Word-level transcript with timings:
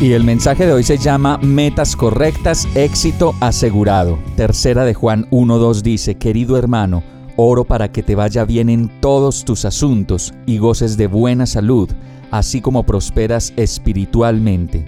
Y 0.00 0.12
el 0.12 0.24
mensaje 0.24 0.66
de 0.66 0.72
hoy 0.72 0.82
se 0.82 0.98
llama 0.98 1.38
Metas 1.38 1.94
correctas, 1.94 2.66
éxito 2.74 3.34
asegurado. 3.40 4.18
Tercera 4.36 4.84
de 4.84 4.94
Juan 4.94 5.28
1.2 5.30 5.82
dice, 5.82 6.16
querido 6.16 6.56
hermano, 6.56 7.04
Oro 7.36 7.64
para 7.64 7.90
que 7.90 8.02
te 8.02 8.14
vaya 8.14 8.44
bien 8.44 8.68
en 8.68 8.88
todos 9.00 9.44
tus 9.44 9.64
asuntos 9.64 10.34
y 10.44 10.58
goces 10.58 10.96
de 10.96 11.06
buena 11.06 11.46
salud, 11.46 11.88
así 12.30 12.60
como 12.60 12.84
prosperas 12.84 13.54
espiritualmente. 13.56 14.84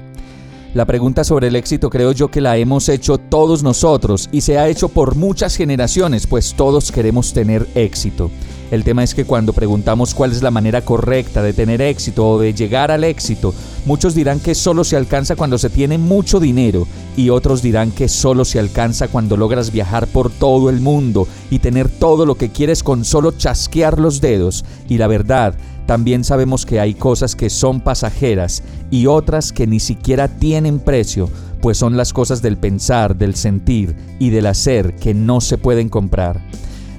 La 0.75 0.85
pregunta 0.85 1.25
sobre 1.25 1.49
el 1.49 1.57
éxito 1.57 1.89
creo 1.89 2.13
yo 2.13 2.31
que 2.31 2.41
la 2.41 2.57
hemos 2.57 2.89
hecho 2.89 3.17
todos 3.17 3.63
nosotros 3.63 4.29
y 4.31 4.41
se 4.43 4.59
ha 4.59 4.69
hecho 4.69 4.89
por 4.89 5.15
muchas 5.15 5.57
generaciones, 5.57 6.27
pues 6.27 6.55
todos 6.55 6.93
queremos 6.93 7.33
tener 7.33 7.67
éxito. 7.75 8.31
El 8.75 8.83
tema 8.83 9.05
es 9.05 9.15
que 9.15 9.25
cuando 9.25 9.53
preguntamos 9.53 10.15
cuál 10.15 10.33
es 10.33 10.43
la 10.43 10.51
manera 10.51 10.81
correcta 10.85 11.45
de 11.45 11.53
tener 11.53 11.81
éxito 11.81 12.29
o 12.29 12.41
de 12.41 12.53
llegar 12.53 12.91
al 12.91 13.05
éxito, 13.05 13.55
muchos 13.87 14.17
dirán 14.17 14.41
que 14.41 14.57
solo 14.57 14.83
se 14.83 14.97
alcanza 14.97 15.37
cuando 15.37 15.59
se 15.59 15.71
tiene 15.71 15.97
mucho 15.97 16.41
dinero 16.41 16.89
y 17.17 17.31
otros 17.31 17.63
dirán 17.63 17.93
que 17.93 18.09
solo 18.09 18.45
se 18.45 18.59
alcanza 18.59 19.07
cuando 19.07 19.37
logras 19.37 19.71
viajar 19.71 20.09
por 20.09 20.29
todo 20.29 20.71
el 20.71 20.81
mundo 20.81 21.29
y 21.53 21.61
tener 21.61 21.89
todo 21.89 22.27
lo 22.27 22.35
que 22.35 22.51
quieres 22.51 22.83
con 22.83 23.05
solo 23.05 23.31
chasquear 23.31 24.01
los 24.01 24.21
dedos. 24.21 24.65
Y 24.89 24.99
la 24.99 25.07
verdad, 25.07 25.55
también 25.87 26.25
sabemos 26.25 26.67
que 26.67 26.81
hay 26.81 26.95
cosas 26.95 27.37
que 27.37 27.51
son 27.51 27.81
pasajeras 27.81 28.65
y 28.91 29.07
otras 29.07 29.53
que 29.53 29.69
ni 29.69 29.79
siquiera 29.79 30.27
tienen 30.27 30.81
precio, 30.81 31.31
pues 31.61 31.79
son 31.79 31.97
las 31.97 32.13
cosas 32.13 32.43
del 32.43 32.57
pensar, 32.57 33.15
del 33.15 33.37
sentir 33.37 33.95
y 34.19 34.31
del 34.31 34.47
hacer 34.47 34.97
que 34.97 35.15
no 35.15 35.41
se 35.41 35.59
pueden 35.59 35.89
comprar. 35.89 36.43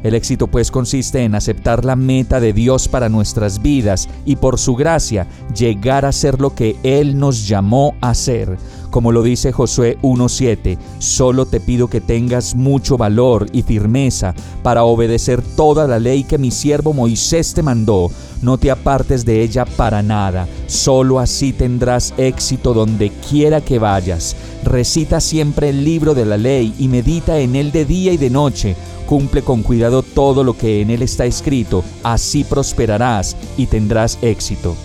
El 0.05 0.13
éxito 0.13 0.45
pues 0.45 0.69
consiste 0.69 1.23
en 1.23 1.33
aceptar 1.33 1.83
la 1.83 1.95
meta 1.95 2.39
de 2.39 2.53
Dios 2.53 2.87
para 2.87 3.09
nuestras 3.09 3.63
vidas 3.63 4.07
y 4.23 4.35
por 4.35 4.59
su 4.59 4.75
gracia 4.75 5.25
llegar 5.57 6.05
a 6.05 6.11
ser 6.11 6.39
lo 6.39 6.53
que 6.53 6.75
Él 6.83 7.17
nos 7.17 7.47
llamó 7.47 7.95
a 8.01 8.13
ser. 8.13 8.55
Como 8.89 9.11
lo 9.11 9.23
dice 9.23 9.51
Josué 9.51 9.97
1.7, 10.01 10.77
solo 10.99 11.45
te 11.45 11.59
pido 11.59 11.87
que 11.87 12.01
tengas 12.01 12.55
mucho 12.55 12.97
valor 12.97 13.47
y 13.51 13.61
firmeza 13.63 14.33
para 14.63 14.83
obedecer 14.83 15.41
toda 15.41 15.87
la 15.87 15.99
ley 15.99 16.23
que 16.23 16.37
mi 16.37 16.51
siervo 16.51 16.93
Moisés 16.93 17.53
te 17.53 17.63
mandó. 17.63 18.09
No 18.41 18.57
te 18.57 18.71
apartes 18.71 19.25
de 19.25 19.41
ella 19.41 19.65
para 19.65 20.01
nada, 20.01 20.47
solo 20.67 21.19
así 21.19 21.51
tendrás 21.51 22.13
éxito 22.17 22.73
donde 22.73 23.11
quiera 23.29 23.61
que 23.61 23.79
vayas. 23.79 24.35
Recita 24.63 25.19
siempre 25.19 25.69
el 25.69 25.83
libro 25.83 26.13
de 26.13 26.25
la 26.25 26.37
ley 26.37 26.73
y 26.79 26.87
medita 26.87 27.39
en 27.39 27.55
él 27.55 27.71
de 27.71 27.85
día 27.85 28.13
y 28.13 28.17
de 28.17 28.29
noche 28.29 28.75
Cumple 29.05 29.43
con 29.43 29.61
cuidado 29.61 30.01
todo 30.01 30.43
lo 30.43 30.57
que 30.57 30.81
en 30.81 30.89
él 30.89 31.03
está 31.03 31.25
escrito, 31.25 31.83
así 32.03 32.43
prosperarás 32.43 33.37
y 33.55 33.67
tendrás 33.67 34.17
éxito. 34.21 34.75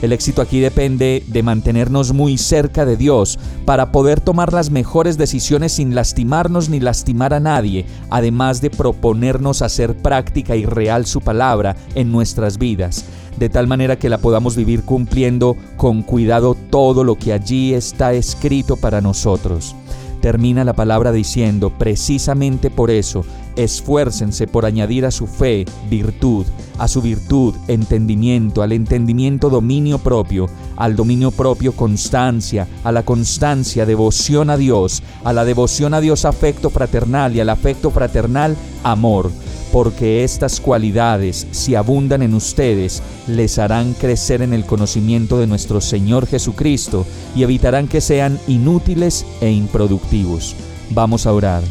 El 0.00 0.12
éxito 0.12 0.42
aquí 0.42 0.60
depende 0.60 1.24
de 1.26 1.42
mantenernos 1.42 2.12
muy 2.12 2.38
cerca 2.38 2.84
de 2.84 2.96
Dios 2.96 3.38
para 3.64 3.90
poder 3.90 4.20
tomar 4.20 4.52
las 4.52 4.70
mejores 4.70 5.18
decisiones 5.18 5.72
sin 5.72 5.94
lastimarnos 5.94 6.68
ni 6.68 6.78
lastimar 6.78 7.34
a 7.34 7.40
nadie, 7.40 7.84
además 8.08 8.60
de 8.60 8.70
proponernos 8.70 9.60
hacer 9.60 9.96
práctica 9.96 10.54
y 10.54 10.64
real 10.64 11.04
su 11.04 11.20
palabra 11.20 11.76
en 11.96 12.12
nuestras 12.12 12.58
vidas, 12.58 13.04
de 13.38 13.48
tal 13.48 13.66
manera 13.66 13.98
que 13.98 14.08
la 14.08 14.18
podamos 14.18 14.54
vivir 14.54 14.84
cumpliendo 14.84 15.56
con 15.76 16.02
cuidado 16.02 16.56
todo 16.70 17.02
lo 17.02 17.16
que 17.16 17.32
allí 17.32 17.74
está 17.74 18.12
escrito 18.12 18.76
para 18.76 19.00
nosotros. 19.00 19.74
Termina 20.20 20.64
la 20.64 20.72
palabra 20.72 21.12
diciendo, 21.12 21.70
precisamente 21.70 22.70
por 22.70 22.90
eso, 22.90 23.24
esfuércense 23.56 24.46
por 24.46 24.66
añadir 24.66 25.06
a 25.06 25.10
su 25.10 25.26
fe 25.26 25.64
virtud, 25.88 26.46
a 26.78 26.88
su 26.88 27.02
virtud 27.02 27.54
entendimiento, 27.68 28.62
al 28.62 28.72
entendimiento 28.72 29.50
dominio 29.50 29.98
propio, 29.98 30.48
al 30.76 30.96
dominio 30.96 31.30
propio 31.30 31.72
constancia, 31.72 32.66
a 32.84 32.92
la 32.92 33.04
constancia 33.04 33.86
devoción 33.86 34.50
a 34.50 34.56
Dios, 34.56 35.02
a 35.24 35.32
la 35.32 35.44
devoción 35.44 35.94
a 35.94 36.00
Dios 36.00 36.24
afecto 36.24 36.70
fraternal 36.70 37.36
y 37.36 37.40
al 37.40 37.50
afecto 37.50 37.90
fraternal 37.90 38.56
amor 38.82 39.30
porque 39.72 40.24
estas 40.24 40.60
cualidades, 40.60 41.46
si 41.50 41.74
abundan 41.74 42.22
en 42.22 42.34
ustedes, 42.34 43.02
les 43.26 43.58
harán 43.58 43.94
crecer 43.94 44.42
en 44.42 44.52
el 44.52 44.64
conocimiento 44.64 45.38
de 45.38 45.46
nuestro 45.46 45.80
Señor 45.80 46.26
Jesucristo 46.26 47.06
y 47.36 47.42
evitarán 47.42 47.88
que 47.88 48.00
sean 48.00 48.38
inútiles 48.46 49.26
e 49.40 49.50
improductivos. 49.50 50.56
Vamos 50.90 51.26
a 51.26 51.32
orar. 51.32 51.62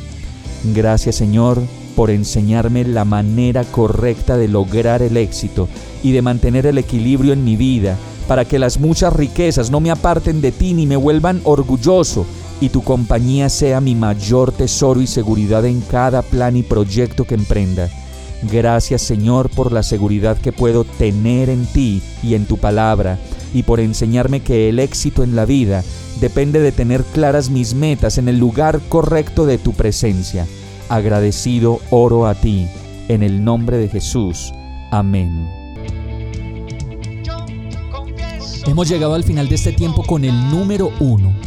Gracias 0.74 1.16
Señor 1.16 1.62
por 1.96 2.12
enseñarme 2.12 2.84
la 2.84 3.06
manera 3.06 3.64
correcta 3.64 4.38
de 4.38 4.48
lograr 4.48 5.02
el 5.02 5.18
éxito 5.18 5.68
y 6.04 6.12
de 6.12 6.22
mantener 6.22 6.68
el 6.68 6.78
equilibrio 6.78 7.34
en 7.34 7.44
mi 7.44 7.56
vida, 7.56 7.98
para 8.28 8.46
que 8.46 8.60
las 8.60 8.80
muchas 8.80 9.14
riquezas 9.14 9.72
no 9.72 9.80
me 9.80 9.90
aparten 9.90 10.40
de 10.40 10.52
ti 10.52 10.76
ni 10.76 10.86
me 10.86 10.96
vuelvan 10.96 11.42
orgulloso, 11.44 12.28
y 12.60 12.70
tu 12.70 12.84
compañía 12.84 13.50
sea 13.50 13.82
mi 13.82 13.96
mayor 13.96 14.52
tesoro 14.52 15.02
y 15.02 15.08
seguridad 15.08 15.66
en 15.66 15.82
cada 15.82 16.22
plan 16.22 16.58
y 16.58 16.64
proyecto 16.64 17.26
que 17.26 17.36
emprenda. 17.36 17.90
Gracias 18.44 19.02
Señor 19.02 19.50
por 19.50 19.72
la 19.72 19.84
seguridad 19.84 20.38
que 20.38 20.52
puedo 20.52 20.84
tener 20.84 21.50
en 21.50 21.66
ti 21.66 22.02
y 22.24 22.36
en 22.36 22.46
tu 22.46 22.58
palabra, 22.58 23.20
y 23.54 23.64
por 23.64 23.80
enseñarme 23.80 24.42
que 24.42 24.70
el 24.70 24.80
éxito 24.80 25.24
en 25.24 25.36
la 25.36 25.46
vida 25.46 25.84
depende 26.20 26.60
de 26.60 26.72
tener 26.72 27.04
claras 27.04 27.50
mis 27.50 27.74
metas 27.74 28.18
en 28.18 28.28
el 28.28 28.38
lugar 28.38 28.80
correcto 28.90 29.46
de 29.46 29.58
tu 29.58 29.74
presencia. 29.74 30.46
Agradecido 30.90 31.80
oro 31.90 32.28
a 32.28 32.36
ti, 32.36 32.68
en 33.08 33.24
el 33.24 33.44
nombre 33.44 33.78
de 33.78 33.90
Jesús. 33.90 34.54
Amén. 34.92 35.48
Hemos 38.66 38.90
llegado 38.90 39.14
al 39.14 39.24
final 39.24 39.48
de 39.48 39.56
este 39.56 39.72
tiempo 39.72 40.04
con 40.04 40.26
el 40.26 40.50
número 40.50 40.92
uno 41.00 41.47